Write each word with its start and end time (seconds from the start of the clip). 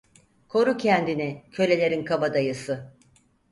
Koru 0.47 0.77
kendini, 0.77 1.45
kölelerin 1.51 2.05
kabadayısı… 2.05 2.93